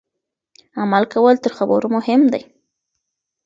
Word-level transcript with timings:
عمل 0.81 1.03
کول 1.13 1.35
تر 1.43 1.51
خبرو 1.57 1.87
مهم 1.95 2.21
دي. 2.33 2.41